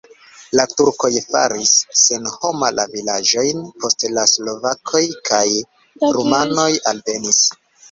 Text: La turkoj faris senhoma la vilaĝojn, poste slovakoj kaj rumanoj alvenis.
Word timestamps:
La 0.59 0.63
turkoj 0.77 1.09
faris 1.33 1.73
senhoma 2.03 2.71
la 2.79 2.87
vilaĝojn, 2.95 3.61
poste 3.85 4.11
slovakoj 4.33 5.05
kaj 5.31 5.45
rumanoj 6.19 6.69
alvenis. 6.95 7.47